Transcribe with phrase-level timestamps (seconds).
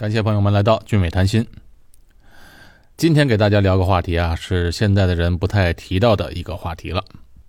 [0.00, 1.46] 感谢朋友们来到俊伟谈心。
[2.96, 7.04] 今天给大家聊个话题啊，是现在的人不太提到的一个话题了。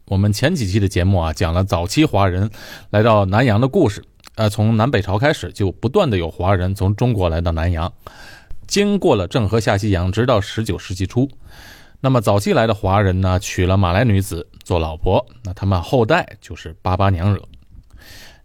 [0.07, 2.51] 我们前几期的节目啊，讲了早期华人
[2.89, 4.03] 来到南洋的故事。
[4.35, 7.93] 呃，从南北朝开始，就不断的有华人从中国来到南洋，
[8.67, 11.29] 经过了郑和下西洋，直到十九世纪初。
[12.01, 17.41] 那么早期来的华人呢，娶了马来女子做老婆，那他们后代就是巴巴娘惹。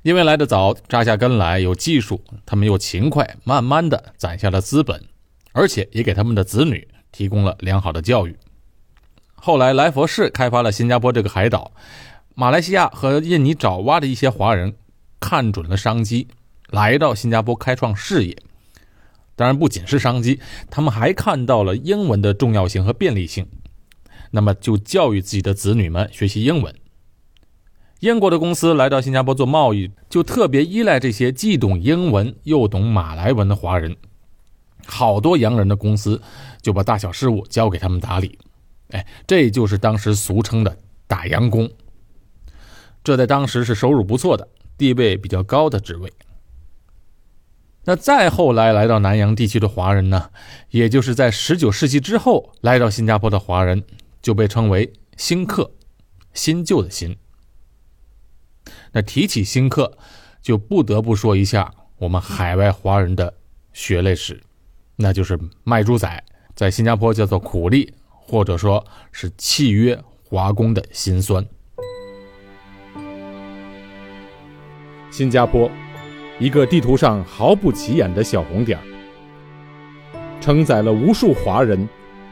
[0.07, 5.02] 因为来得早，扎下根来，有技术，他们又勤快，慢慢的攒下了资本，
[5.50, 8.36] 而且也给他们的子女提供了良好的教育。
[9.34, 11.72] 后来来佛士开发了新加坡这个海岛，
[12.36, 14.76] 马来西亚和印尼爪哇的一些华人
[15.18, 16.29] 看准了商机，
[16.70, 18.36] 来到新加坡开创事业。
[19.34, 20.39] 当然不仅是商机，
[20.70, 23.45] 他们还看到了英文的重要性和便利性，
[24.31, 26.73] 那么就教育自己的子女们学习英文。
[28.00, 33.97] 英国的公司来到新加坡做贸易，就特别依赖这些既懂英文又懂马来文的华人。
[34.87, 36.20] 好多洋人的公司
[36.61, 38.39] 就把大小事务交给他们打理。
[38.91, 40.77] 哎，这就是当时俗称的
[41.07, 41.69] 打洋工。
[43.03, 46.13] 这在当时是收入不错的、地位比较高的职位。
[47.85, 50.31] 那再后来来到南洋地区的华人呢，
[50.70, 53.85] 也就是在19世纪之后来到新加坡的华人，
[54.20, 55.70] 就被称为新客，
[56.35, 57.17] 新旧的新。
[58.97, 59.98] 那提起新客，
[60.41, 63.34] 就不得不说一下我们海外华人的
[63.75, 64.42] 血泪史，
[64.97, 71.47] 那就是卖猪仔，在新加坡叫做苦力，或者说是契约华工的辛酸。
[75.11, 75.70] 新加坡，
[76.39, 78.80] 一个地图上毫不起眼的小红点
[80.41, 81.86] 承载了无数华人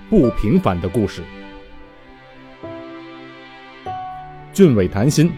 [0.08, 1.22] 不平凡的故事。
[4.54, 5.30] 俊伟谈心，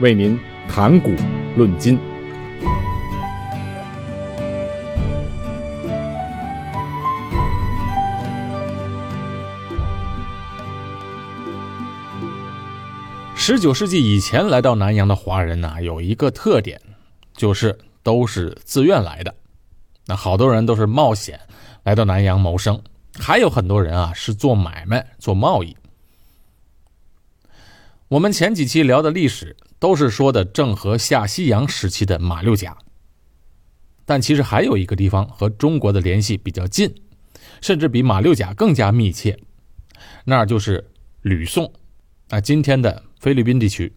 [0.00, 0.36] 为您。
[0.68, 1.14] 谈古
[1.56, 1.98] 论今。
[13.34, 16.80] 十九世纪以前来到南洋的华人呢，有一个特点，
[17.34, 19.34] 就是都是自愿来的。
[20.06, 21.40] 那好多人都是冒险
[21.84, 22.82] 来到南洋谋生，
[23.18, 25.76] 还有很多人啊是做买卖、做贸易。
[28.08, 29.56] 我们前几期聊的历史。
[29.78, 32.78] 都是说的郑和下西洋时期的马六甲，
[34.04, 36.94] 但其实还有一个地方和中国的联系比较近，
[37.60, 39.38] 甚至比马六甲更加密切，
[40.24, 41.72] 那就是吕宋，
[42.30, 43.92] 啊，今天的菲律宾地区，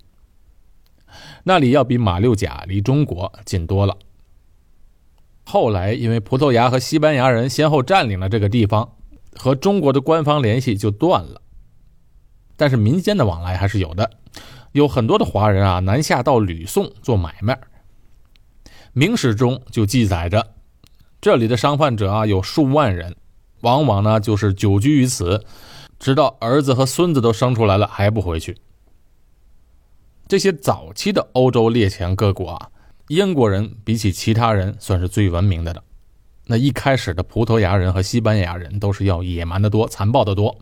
[1.43, 3.97] 那里要比马六甲离中国近多了。
[5.45, 8.97] 后来因为葡萄牙和西班牙人先后占领了这个地方，
[9.35, 11.41] 和中国的官方联系就断了，
[12.57, 14.18] 但是民间的往来还是有的。
[14.71, 17.59] 有很多的华人啊，南下到吕宋做买卖。
[18.93, 20.55] 明史中就记载着，
[21.21, 23.15] 这里的商贩者啊有数万人，
[23.61, 25.43] 往往呢就是久居于此，
[25.99, 28.57] 直到儿子和孙子都生出来了还不回去。
[30.27, 32.69] 这些早期的欧洲列强各国啊，
[33.07, 35.83] 英国人比起其他人算是最文明的了。
[36.45, 40.57] 那一开始的葡萄牙人和西班牙人都是要野蛮的多，残暴的多。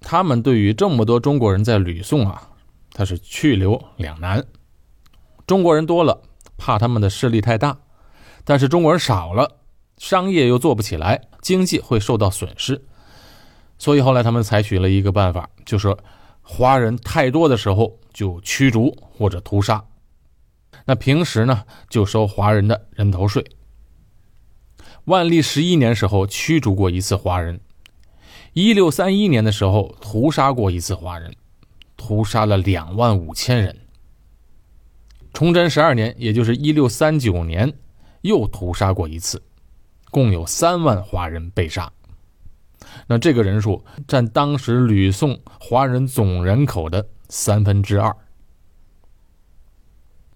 [0.00, 2.49] 他们对于这么多中国人在吕宋啊。
[2.92, 4.44] 他是去留两难，
[5.46, 6.22] 中国人多了，
[6.56, 7.78] 怕他们的势力太大；
[8.44, 9.58] 但是中国人少了，
[9.96, 12.84] 商业又做不起来，经济会受到损失。
[13.78, 15.96] 所以后来他们采取了一个办法，就是
[16.42, 19.84] 华人太多的时候就驱逐或者屠杀。
[20.84, 23.44] 那平时呢，就收华人的人头税。
[25.04, 27.60] 万历十一年时候驱逐过一次华人，
[28.52, 31.34] 一六三一年的时候屠杀过一次华人。
[32.10, 33.76] 屠杀了两万五千人。
[35.32, 37.72] 崇祯十二年，也就是一六三九年，
[38.22, 39.40] 又屠杀过一次，
[40.10, 41.88] 共有三万华人被杀。
[43.06, 48.12] 那这个人数占当时吕宋华人总人口的三分之二。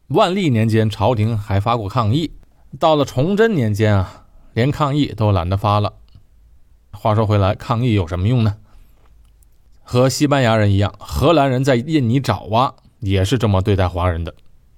[0.06, 2.30] 万历年间，朝廷还发过抗议；
[2.78, 5.92] 到了崇祯年间啊，连抗议都懒得发了。
[6.92, 8.58] 话说回来，抗议有什么用呢？
[9.84, 14.34] 和西班牙人一样，荷兰人在印尼爪哇也是这么对待华人的。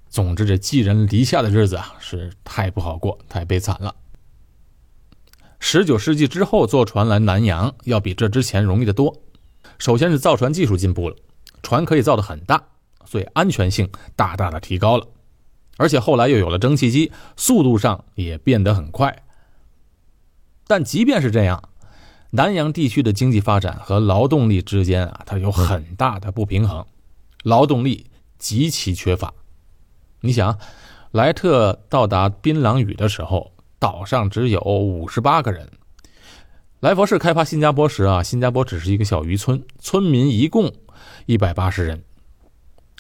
[0.09, 3.95] 总之，这寄人篱下的日子啊，是太不好过，太悲惨了。
[5.59, 9.23] 十九世纪之后，坐船来南洋要比这之前容易得多。
[9.79, 11.17] 首先是造船技术进步了，
[11.63, 12.63] 船可以造得很大，
[13.05, 15.07] 所以安全性大大的提高了。
[15.77, 19.25] 而且后来又有了蒸汽机，速度上也变得很快。
[20.67, 21.69] 但即便是这样，
[22.31, 26.85] 南洋地区的经济发展和劳动力之间啊，它有很大的不平衡，
[27.45, 28.07] 劳动力
[28.39, 29.33] 极其缺乏。
[30.21, 30.59] 你想，
[31.13, 35.71] 莱特到达槟榔屿的时候，岛上只有五十八个人。
[36.81, 40.73] 莱佛士开发新加坡时啊，新加坡只是一个小渔村，村民一共
[41.25, 42.03] 一百八十人。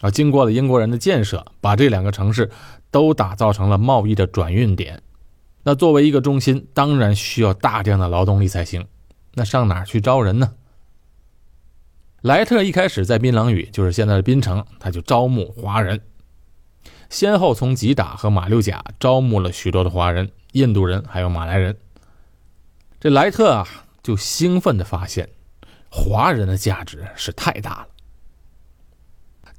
[0.01, 2.51] 啊，经过了英国人的建设，把这两个城市
[2.91, 5.03] 都打造成了贸易的转运点。
[5.63, 8.87] 那作为一个中心，当然需要大量的劳动力才行。
[9.37, 10.55] 那上哪儿去招人呢？
[12.23, 16.01] 莱特一开始在槟榔屿，就是现在的槟城，他就招募华人，
[17.11, 21.77] 先后从吉打和马六甲招募了许多的华人、印度人还有马来人。
[22.99, 23.69] 这莱特啊，
[24.03, 25.29] 就兴奋地发现，
[25.91, 27.89] 华人的价值是太大了。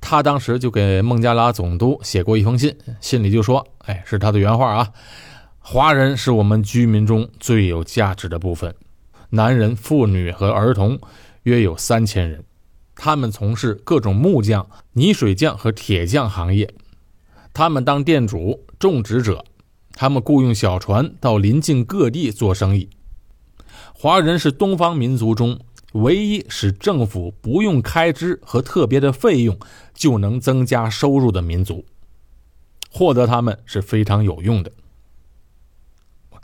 [0.01, 4.91] 他当时就给孟加拉总督写过一封信，信里就说：“哎，是他的原话啊，
[5.59, 8.75] 华人是我们居民中最有价值的部分，
[9.29, 10.99] 男人、妇女和儿童
[11.43, 12.43] 约有三千人，
[12.95, 16.73] 他们从事各种木匠、泥水匠和铁匠行业，
[17.53, 19.43] 他们当店主、种植者，
[19.93, 22.89] 他们雇用小船到邻近各地做生意。
[23.93, 25.59] 华人是东方民族中。”
[25.93, 29.57] 唯一使政府不用开支和特别的费用
[29.95, 31.85] 就能增加收入的民族，
[32.91, 34.71] 获得他们是非常有用的。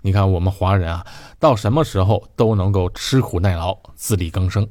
[0.05, 1.07] 你看，我们华人啊，
[1.39, 4.67] 到什么时候都能够吃苦耐劳、自力更生。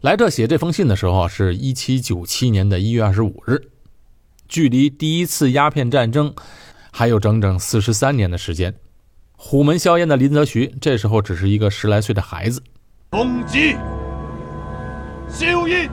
[0.00, 3.70] 莱特写这封信的时候是一七九七年的一月二十五日，
[4.48, 6.34] 距离第一次鸦片战争
[6.90, 8.74] 还有整整四十三年的时间。
[9.36, 12.60] 虎门销烟的林则徐这时候只是一个十来岁的孩子。
[13.10, 13.76] 公鸡，
[15.28, 15.88] 萧燕。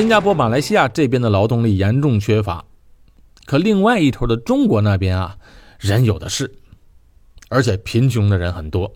[0.00, 2.64] 新加坡、马来西亚这边的劳动力严重缺乏，
[3.44, 5.36] 可另外一头的中国那边啊，
[5.78, 6.54] 人有的是，
[7.50, 8.94] 而且贫穷的人很多。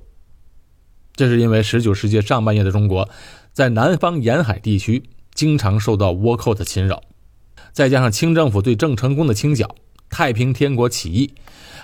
[1.15, 3.07] 这是因为十九世纪上半叶的中国，
[3.53, 5.03] 在南方沿海地区
[5.35, 7.03] 经常受到倭寇的侵扰，
[7.71, 9.77] 再加上清政府对郑成功的清剿。
[10.09, 11.35] 太平天国起义，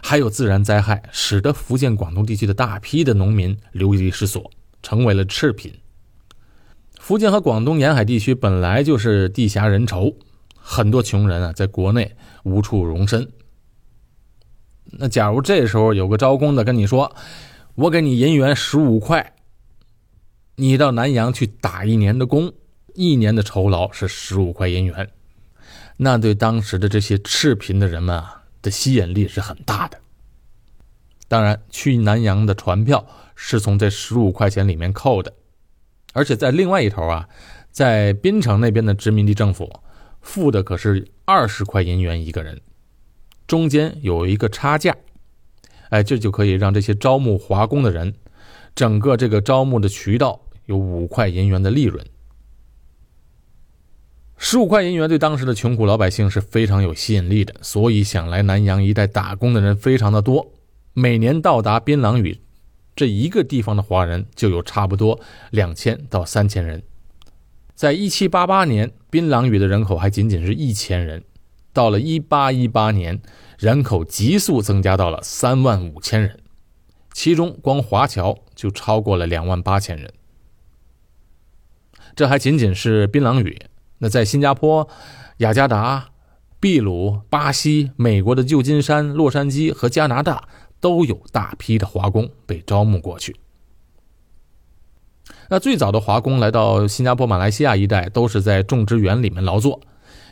[0.03, 4.51] 还有自然灾害，使得福建、广东地区的大批的农民流离失所，
[4.83, 5.71] 成为了赤贫。
[7.11, 10.15] 福建和广东沿海地区本来就是地狭人稠，
[10.55, 12.15] 很多穷人啊，在国内
[12.45, 13.29] 无处容身。
[14.85, 17.13] 那假如这时候有个招工的跟你说
[17.75, 19.35] ：“我给你银元十五块，
[20.55, 22.53] 你到南洋去打一年的工，
[22.95, 25.11] 一年的酬劳是十五块银元。”
[25.99, 29.99] 那对当时的这些赤贫的人们啊的吸引力是很大的。
[31.27, 33.05] 当然，去南洋的船票
[33.35, 35.33] 是从这十五块钱里面扣的，
[36.13, 37.29] 而且在另外一头啊，
[37.71, 39.71] 在槟城那边的殖民地政府
[40.21, 42.61] 付的可是二十块银元一个人，
[43.47, 44.97] 中间有一个差价，
[45.91, 48.15] 哎，这就可以让这些招募华工的人，
[48.75, 52.05] 整个这个招募的渠道有五块银元的利润。
[54.37, 60.53] 十五块银元对当时的穷苦老百姓是非常有吸引力的，所以想来南洋一带打工的人非常的多。
[60.93, 62.41] 每年到达槟榔屿
[62.95, 65.21] 这一个地方的华人就有差不多
[65.51, 66.83] 两千到三千人。
[67.75, 71.25] 在一七八八年，槟榔屿的人口还仅仅是一千人，
[71.73, 73.23] 到了一八一八年，
[73.59, 76.41] 人口急速增加到了三万五千人，
[77.15, 80.13] 其中光华侨就超过了两万八千人。
[82.15, 83.59] 这还仅仅是槟榔屿。
[83.99, 84.89] 那在新加坡、
[85.39, 86.11] 雅加达、
[86.61, 90.49] 秘鲁、巴西、美国的旧金山、洛杉矶和加拿大
[90.81, 93.37] 都有大批的华工被招募过去。
[95.49, 99.81] 那最早的华工来到新加坡、马来西亚一带，都是在种植园里面劳作，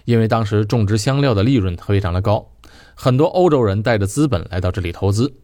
[0.05, 2.51] 因为当时种植香料的利润非常的高，
[2.95, 5.35] 很多欧洲人带着资本来到这里投资，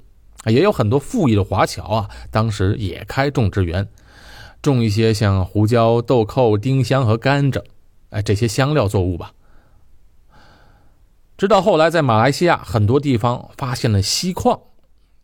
[0.47, 3.89] 也有很多富裕的华侨啊，当时也开种植园，
[4.63, 7.63] 种一些像胡椒、豆蔻、丁香和甘蔗。
[8.11, 9.33] 哎，这些香料作物吧。
[11.37, 14.61] 直到后来，在马来西亚很多地方发现了锡矿，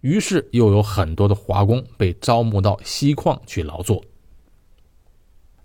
[0.01, 4.03] 于是又有很多的华工被招募到锡矿去劳作。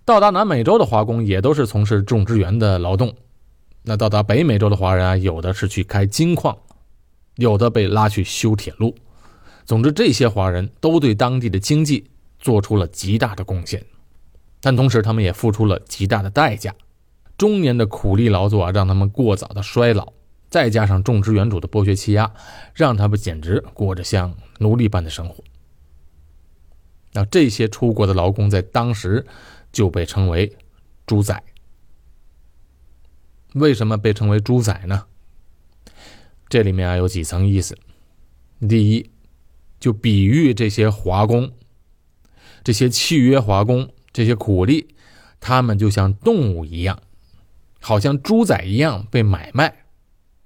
[0.04, 3.16] 到达南美洲的华工也都是从事种植园的劳动。
[3.82, 6.58] 那到达北美洲的华人啊，有的是去开金矿，
[7.36, 8.96] 有的被拉去修铁路。
[9.64, 13.84] 总之，这些华人都对当地的经济做出了极大的贡献，
[14.60, 16.74] 但同时他们也付出了极大的代价。
[17.38, 20.14] 中年的苦力劳作啊，让他们过早的衰老，
[20.56, 22.32] 再加上种植园主的剥削欺压，
[22.74, 25.44] 让他们简直过着像奴隶般的生活。
[27.12, 29.28] 那这些出国的劳工在当时
[29.74, 30.56] 就被称为
[31.06, 31.44] “猪仔”。
[33.56, 35.04] 为什么被称为“猪仔”呢？
[36.48, 37.78] 这里面啊有几层意思。
[38.70, 39.12] 第一，
[39.78, 41.52] 就比喻这些华工、
[42.64, 44.96] 这些契约华工、这些苦力，
[45.42, 47.02] 他们就像动物一样。
[47.82, 49.85] 好像猪仔一样被买卖，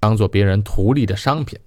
[0.00, 1.58] 当做别人图利的商品。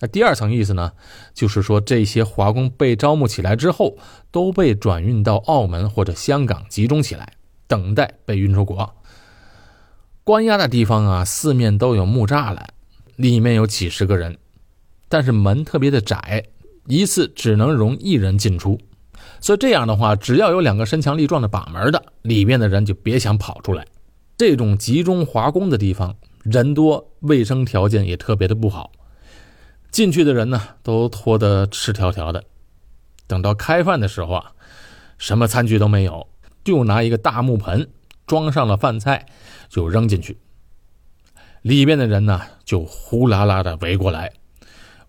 [0.00, 0.92] 那第二层意思呢，
[1.34, 3.98] 就是说这些华工被招募起来之后，
[4.30, 7.32] 都被转运到澳门或者香港集中起来，
[7.66, 8.94] 等待被运出国。
[10.24, 12.68] 关押的地方啊，四面都有木栅栏，
[13.16, 14.38] 里面有几十个人，
[15.08, 16.44] 但是门特别的窄，
[16.86, 18.78] 一次只能容一人进出。
[19.40, 23.84] 所以这样的话，只要有两个身强力壮的把门的，里面的人就别想跑出来。
[24.36, 26.14] 这种集中华工的地方，
[26.50, 28.92] 人多，卫生条件也特别的不好。
[29.90, 32.44] 进去的人呢，都脱得赤条条的。
[33.26, 34.52] 等到开饭的时候啊，
[35.18, 36.26] 什么餐具都没有，
[36.64, 37.90] 就拿一个大木盆
[38.26, 39.26] 装上了饭菜，
[39.68, 40.38] 就扔进去。
[41.62, 44.32] 里面的人呢，就呼啦啦的围过来，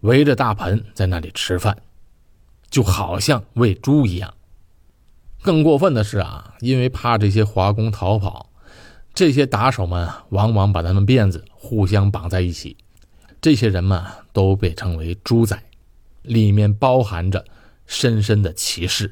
[0.01, 1.77] 围着大盆在那里吃饭，
[2.69, 4.33] 就好像喂猪一样。
[5.41, 8.48] 更过分的是啊，因为怕这些华工逃跑，
[9.19, 12.77] 这些打手们往往把他们辫子互相绑在一起。
[13.41, 15.61] 这些人们都被称为“猪仔”，
[16.23, 17.43] 里面包含着
[17.85, 19.11] 深深的歧视。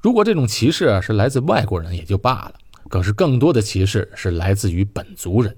[0.00, 2.54] 如果这种歧视是来自外国人也就罢了，
[2.88, 5.54] 可是更多的歧视是来自于本族人。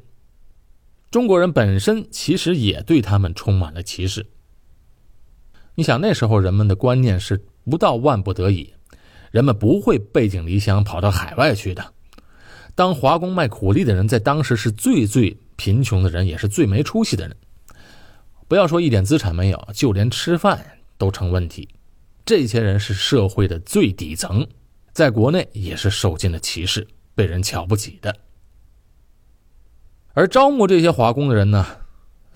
[1.12, 4.26] 中国人本身其实也对他们充满了歧视。
[5.76, 8.74] 你想那时候人们的观念是不到万不得已，
[9.30, 11.92] 人们不会背井离乡跑到海外去的。
[12.74, 15.36] 当华工卖苦力的人在当时是最最。
[15.60, 17.36] 贫穷的人也是最没出息的人，
[18.46, 20.64] 不要说一点资产没有，就连吃饭
[20.96, 21.68] 都成问题。
[22.24, 24.46] 这些人是社会的最底层，
[24.92, 28.14] 在国内也是受尽了歧视，被人瞧不起的。
[30.12, 31.66] 而招募这些华工的人呢，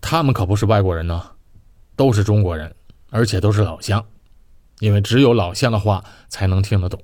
[0.00, 1.24] 他们可不是外国人呢，
[1.94, 2.74] 都是中国人，
[3.10, 4.04] 而且都是老乡，
[4.82, 7.00] 因为只有老乡的话才能听得懂。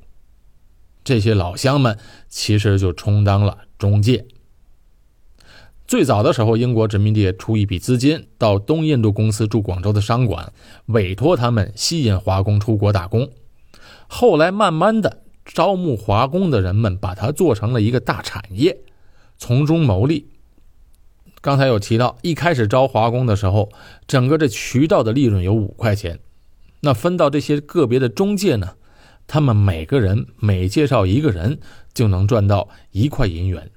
[1.04, 1.96] 这些老乡们
[2.28, 4.26] 其实就充当了中介。
[5.86, 10.52] 最早的时候，英国殖民地出一笔资金到东印度公司驻广州的商馆，
[10.86, 13.30] 委托他们吸引华工出国打工。
[14.08, 18.78] 后来慢慢的，招募华工的人们把它做成了一个大产业，
[19.38, 20.26] 从中牟利。
[21.40, 23.70] 刚才有提到，一开始招华工的时候，
[24.08, 26.18] 整个这渠道的利润有五块钱，
[26.80, 28.76] 那分到这些个别的中介呢，
[29.26, 31.58] 他们每个人每介绍一个人
[31.92, 33.70] 就能赚到一块银元。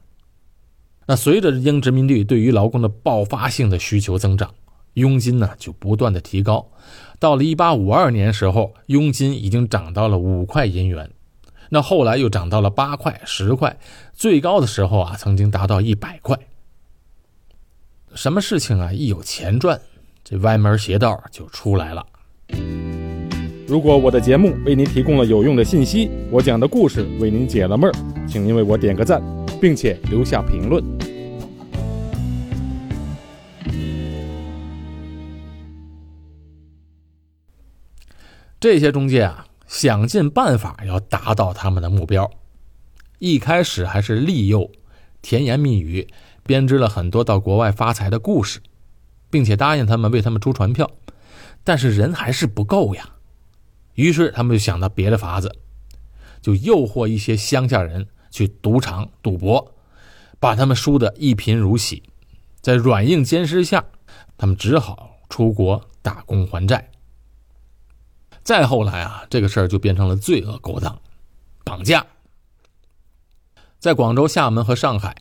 [1.08, 4.53] 那随着英殖民地对于劳工的爆发性的需求增长，
[4.93, 6.72] 佣金呢就不断的提高。
[7.20, 11.12] 到了1852年时候，佣金已经涨到了五块银元，
[11.70, 13.77] 那后来又涨到了八块、十块，
[14.13, 16.38] 最高的时候啊，曾经达到一百块。
[18.13, 19.81] 什么事情啊，一有钱赚，
[20.24, 22.05] 这歪门邪道就出来了。
[23.67, 27.93] 如果我的节目为您提供了有用的信息，我讲的故事为您解了闷儿，
[28.27, 29.24] 请您为我点个赞，
[29.62, 30.84] 并且留下评论。
[38.60, 42.29] 这些中介啊，想尽办法要达到他们的目标。
[43.20, 44.70] 一开始还是利诱、
[45.22, 46.08] 甜言蜜语，
[46.43, 48.60] 编织了很多到国外发财的故事，
[49.29, 50.91] 并且答应他们为他们出船票。
[51.63, 53.10] 但是人还是不够呀，
[53.96, 55.56] 于是他们就想到别的法子，
[56.41, 59.75] 就诱惑一些乡下人去赌场赌博，
[60.39, 62.03] 把他们输得一贫如洗。
[62.62, 63.86] 在软硬兼施下，
[64.38, 66.89] 他们只好出国打工还债。
[68.44, 71.00] 再后来啊，这个事儿就变成了罪恶勾当，
[71.63, 72.06] 绑架。
[73.80, 75.15] 在广州、厦门和上海，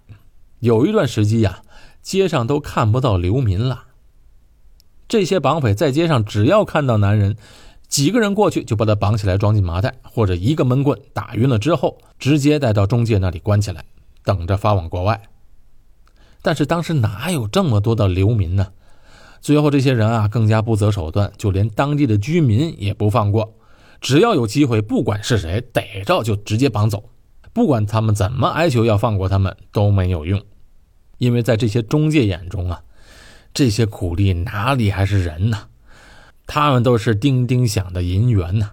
[0.59, 1.62] 有一段时期呀，
[2.02, 3.88] 街上都看不到流民了。
[5.11, 7.37] 这些绑匪在街上，只要看到男人，
[7.88, 13.85] 几个人过去就把他绑起来装进麻袋，或者一个闷棍打晕了之后，直接带到中介那里关起来，
[14.23, 15.21] 等着发往国外。
[16.43, 18.69] 但是当时哪有这么多的流民呢？
[19.40, 23.55] 最后，这些人啊更加不择手段，就连当地的居民也不放过。
[24.00, 27.11] 只要有机会，不管是谁逮着就直接绑走，
[27.52, 30.40] 不管他们怎么哀求要放过他们都没有用，
[31.19, 32.81] 因为在这些中介眼中啊，
[33.52, 35.69] 这些苦力哪里还是人呢？
[36.47, 38.71] 他们都是叮叮响的银元呢。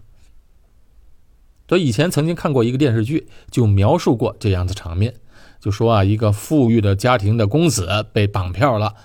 [1.67, 5.13] 所以以前曾经看过一个电视剧，就描述过这样的场面，
[5.60, 8.96] 就说啊，一个富裕的家庭的公子被绑票了。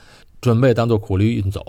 [0.40, 1.64] 准备当做苦力运走，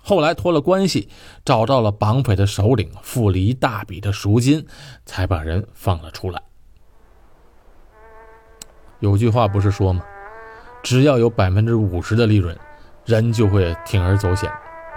[0.00, 1.10] 后来托了关系，
[1.44, 4.66] 找到了绑匪的首领，付了一大笔的赎金，
[5.04, 6.42] 才把人放了出来。
[9.00, 10.02] 有句话不是说吗？
[10.82, 12.58] 只要有百分之五十的利润，
[13.08, 14.50] 人就会铤而走险；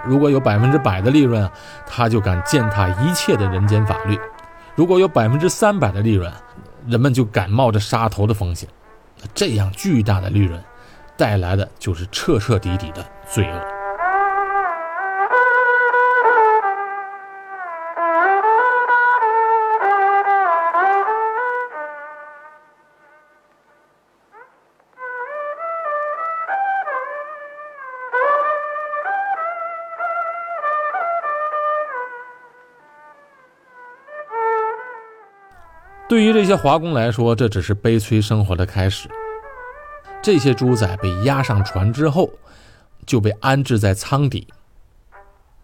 [0.04, 1.50] 如果有百分之百的利润，
[1.86, 4.18] 他就敢践踏一切的人间法律；
[4.74, 6.30] 如果有百分之三百的利润，
[6.86, 8.68] 人们就敢冒着杀头的风险。
[9.32, 10.62] 这样巨大的利润，
[11.16, 13.81] 带来的就是彻彻底底的罪恶。
[36.12, 39.08] 对于这些华工来说，这只是悲催生活的开始。
[40.20, 42.28] 这些猪仔被押上船之后，
[43.06, 44.46] 就被安置在舱底。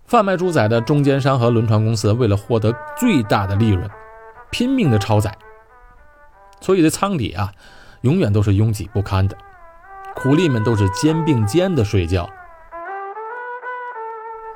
[0.06, 3.86] 贩卖猪仔的中间商和轮船公司为了获得最大的利润，
[4.50, 5.36] 拼命的超载，
[6.62, 7.52] 所以这舱底啊，
[8.00, 9.36] 永远都是拥挤不堪的。
[10.14, 12.26] 苦力们都是肩并肩的睡觉，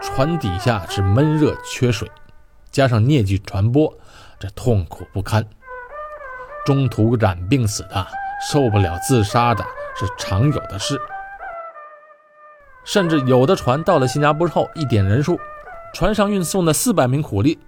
[0.01, 2.11] 船底下是闷热缺水，
[2.71, 3.95] 加上疟疾传播，
[4.41, 5.47] 这痛苦不堪。
[6.64, 8.07] 中途染病死的，
[8.50, 9.64] 受不了自杀的，
[9.97, 11.00] 是常有的事。
[12.85, 15.38] 甚至有的船到了新加坡后，一点人数，
[15.95, 17.59] 船上运送的四百名苦力，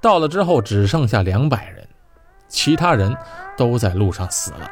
[0.00, 1.88] 到了之后只剩下两百人，
[2.48, 3.16] 其他人
[3.56, 4.70] 都在路上死了。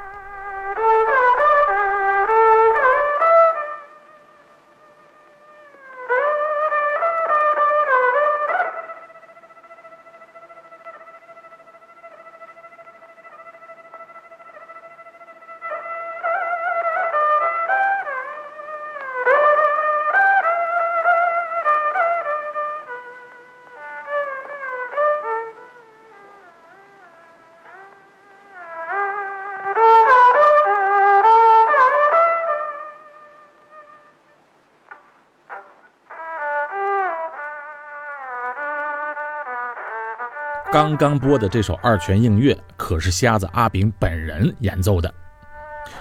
[40.81, 45.13] 刚刚播的这首二泉映月，可是瞎子阿炳本人演奏的。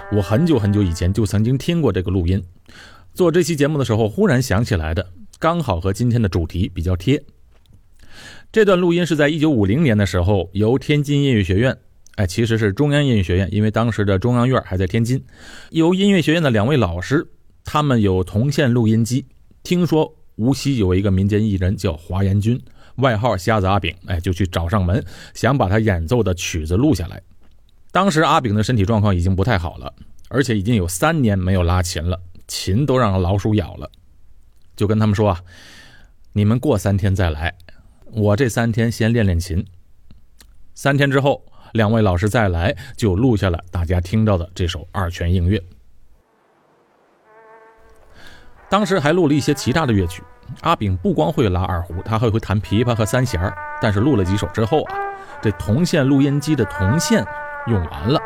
[0.10, 2.42] 我很久很久以前就曾经听过这个录音，
[3.14, 5.06] 做这期节目的时候忽然想起来的，
[5.38, 7.22] 刚好和今天的主题比较贴。
[8.54, 11.78] 这段录音是在一九五零年的时候，由天津音乐学院，
[12.16, 15.22] 哎，其实是中央音乐学院，因为当时的中央院还在天津，
[15.72, 17.28] 由音乐学院的两位老师，
[17.66, 19.26] 他们有铜线录音机，
[19.62, 22.58] 听说无锡有一个民间艺人叫华严君。
[23.00, 27.22] 外号瞎子阿炳，哎，就去找上门，想把他演奏的曲子录下来。
[27.92, 29.94] 当时阿炳的身体状况已经不太好了，
[30.30, 33.90] 而且已经有三年没有拉琴了，琴都让老鼠咬了。
[34.76, 35.42] 就跟他们说啊，
[36.34, 37.56] 你们过三天再来，
[38.12, 39.66] 我这三天先练练琴。
[40.76, 45.62] 三天之后，两位老师再来，就录下了大家听到的这首二泉映月。
[48.70, 50.24] 当时还录了一些其他的乐曲。
[50.62, 54.96] 阿炳不光会拉二胡，他还会弹琵琶和三弦但是录了几首之后啊，
[55.42, 57.26] 这铜线录音机的铜线
[57.68, 58.20] 用完了。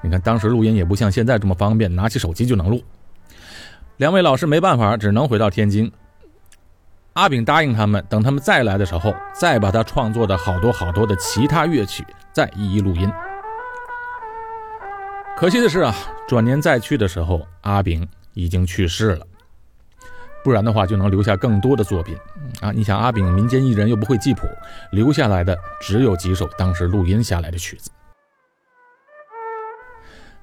[0.00, 2.82] 你看，当时录音也不像现在这么方便，拿起手机就能录。
[3.98, 5.92] 两位老师没办法，只能回到天津。
[7.12, 13.12] 阿炳答应他们，等他们再来的时候，再把他创作的好多好多的其他乐曲再一一录音。
[15.36, 15.94] 可惜的是啊，
[16.26, 19.26] 转年再去的时候，阿炳已经去世了。
[20.42, 22.16] 不然的话，就能留下更多的作品
[22.60, 22.72] 啊！
[22.72, 24.46] 你想，阿炳民间艺人又不会记谱，
[24.92, 27.90] 留下来的只有几首当时录音下来的曲子。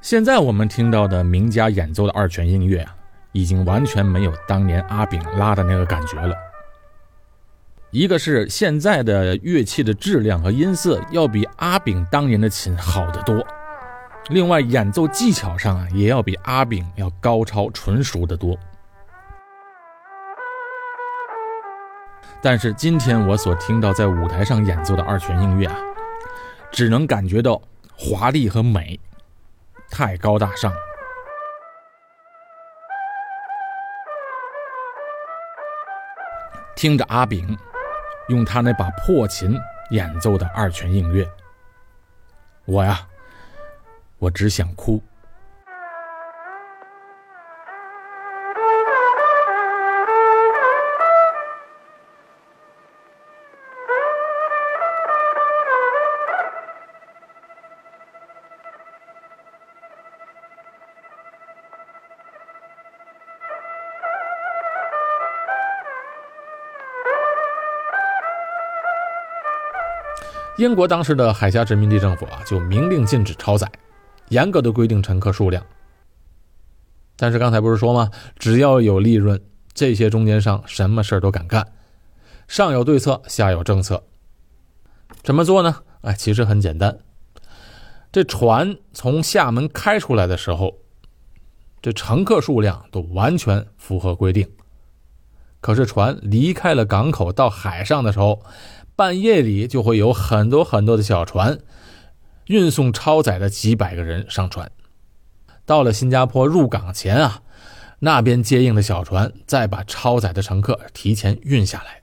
[0.02, 2.96] 现在我们听到的名家演奏的二泉映月啊，
[3.32, 6.36] 已经完全没有当年阿炳拉的那个感觉了。
[7.90, 13.44] 一个是现在的乐器的质量和音色要比阿炳当年的琴好得多，
[14.30, 18.56] 另外演奏技巧上啊，也要比阿炳要高超纯熟得多。
[22.50, 25.76] 但是今天我所听到在舞台上演奏的二泉映月啊，
[26.72, 27.62] 只能感觉到
[27.94, 28.98] 华丽和美，
[29.90, 30.72] 太高大上。
[36.74, 37.46] 听着阿炳
[38.30, 41.30] 用他那把破琴演奏的二泉映月，
[42.64, 43.06] 我呀，
[44.20, 45.04] 我只想哭。
[70.58, 73.72] 英国当时的海峡殖民地政府啊，就明令禁止超载，
[74.30, 75.64] 严格的规定乘客数量。
[77.16, 78.10] 但是刚才不是说吗？
[78.40, 79.40] 只要有利润，
[79.76, 81.74] 这些中间商什么事都敢干。
[82.48, 84.04] 上有对策，下有政策。
[85.22, 85.84] 怎么做呢？
[86.02, 86.98] 哎，其实很简单。
[88.12, 90.78] 这船从厦门开出来的时候，
[91.84, 94.50] 这乘客数量都完全符合规定。
[95.60, 98.44] 可是船离开了港口到海上的时候，
[98.98, 101.60] 半夜里就会有很多很多的小船
[102.48, 104.72] 运送超载的几百个人上船。
[105.68, 107.44] 到了新加坡入港前啊，
[108.00, 112.02] 那边接应的小船再把超载的乘客提前运下来。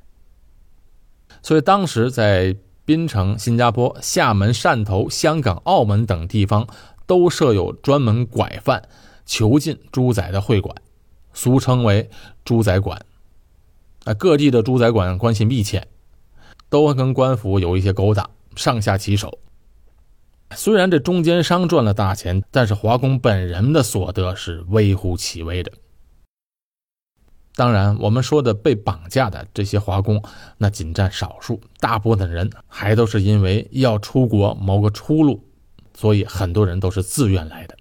[1.43, 6.69] 所以当时在槟城、新加坡、厦门、汕头、香港、澳门等地方
[7.07, 8.87] 都设有专门拐贩、
[9.27, 10.77] 囚禁猪仔的会馆，
[11.33, 12.09] 俗称为
[12.45, 13.05] 猪仔馆。
[14.05, 15.89] 啊，各地的猪仔馆关系密切，
[16.75, 19.39] 都跟官府有一些勾搭，上下其手。
[20.57, 25.71] 虽然这中间商赚了大钱，但是华工本人的所得是微乎其微的。
[27.55, 30.21] 当然，我们说的被绑架的这些华工，
[30.59, 35.45] 那仅占少数，大部分人还都是因为要出国谋个出路，
[35.97, 37.77] 所以很多人都是自愿来的。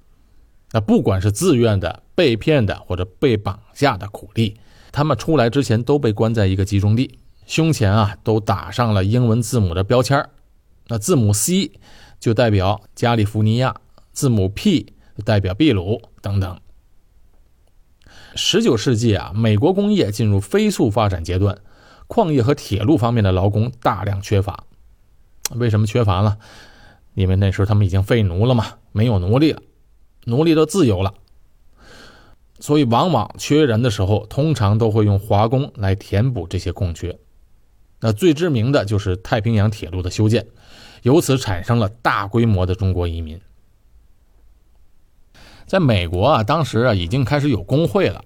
[0.72, 4.60] 那不管是自愿的、被骗的或者被绑架的苦力，
[4.92, 10.30] 他们出来之前都被关在一个集中地，胸前啊都打上了英文字母的标签
[10.88, 11.72] 那字母 C
[12.20, 13.76] 就代表加利福尼亚，
[14.12, 14.94] 字母 P
[15.26, 16.60] 代表秘鲁等等。
[18.36, 21.60] 十九世纪啊，美国工业进入飞速发展阶段，
[22.08, 24.64] 矿业和铁路方面的劳工大量缺乏。
[25.56, 26.38] 为什么缺乏了？
[27.14, 29.62] 因为那时候他们已经废奴了嘛，没有奴隶了，
[30.26, 31.14] 奴隶都自由了，
[32.60, 37.20] 所以往往缺人的时候，通常都会用华工来填补这些空缺。
[38.04, 40.46] 那最知名的就是太平洋铁路的修建，
[41.04, 43.40] 由此产生了大规模的中国移民。
[45.66, 48.26] 在美国啊，当时啊已经开始有工会了，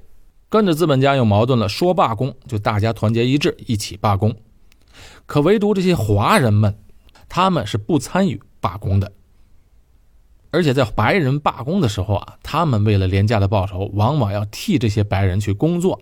[0.49, 4.35] 跟着资本家有矛盾了，说罢工就大家团结一致一起罢工。
[5.27, 6.75] 可唯独这些华人们，
[7.29, 9.11] 他们是不参与罢工的。
[10.49, 16.01] 而且在白人罢工的时候啊，他们为了廉价的报酬，往往要替这些白人去工作。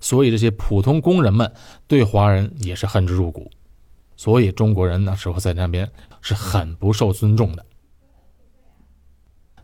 [0.00, 1.52] 所以这些普通工人们
[1.86, 3.50] 对华人也是恨之入骨。
[4.16, 7.64] 所以中国人那时候在那边是很不受尊重的。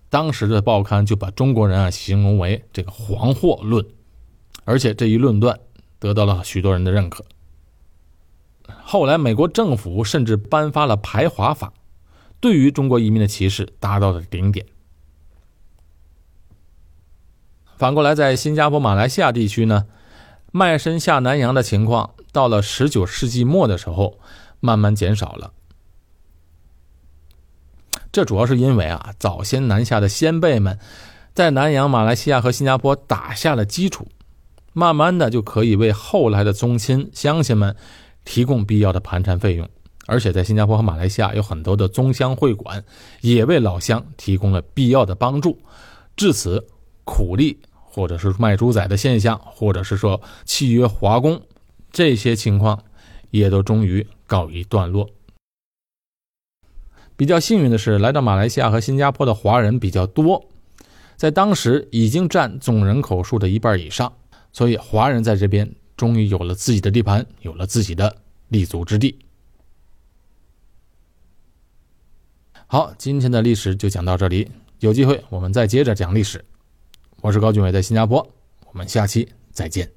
[0.08, 3.84] 当时的报刊就把中国人啊形容为这个“黄祸论”，
[4.64, 5.58] 而且这一论断
[5.98, 7.24] 得到了许多人的认可。
[8.82, 11.72] 后来，美国政府甚至颁发了排华法，
[12.40, 14.64] 对于中国移民的歧视达到了顶点。
[17.76, 19.86] 反过来，在新加坡、马来西亚地区呢，
[20.56, 24.18] 卖身下南洋的情况到了十九世纪末的时候，
[24.58, 25.52] 慢慢减少了。
[28.10, 30.78] 这主要是因为啊，早先南下的先辈们，
[31.34, 34.08] 在南洋、马来西亚和新加坡打下了基础，
[34.72, 37.76] 慢慢的就可以为后来的宗亲乡亲们
[38.24, 39.68] 提供必要的盘缠费用，
[40.06, 42.82] 而且在新加坡和马来西亚有很多的宗乡会馆，
[43.20, 45.58] 也为老乡提供了必要的帮助。
[46.16, 46.66] 至此，
[47.04, 47.60] 苦力
[47.96, 51.40] 或者是卖猪仔的现象，或者是说契约华工
[51.90, 52.84] 这些情况，
[53.30, 55.08] 也都终于告一段落。
[57.16, 60.44] 比较幸运的是，来到马来西亚和新加坡的华人比较多，
[61.16, 64.12] 在当时已经占总人口数的一半以上，
[64.52, 68.14] 所以华人在这边终于有了自己的地盘，有了自己的
[68.48, 69.18] 立足之地。
[72.66, 76.44] 好，今天的历史就讲到这里，有机会我们再接着讲历史。
[77.26, 78.24] 我是高俊伟，在新加坡，
[78.70, 79.95] 我们下期再见。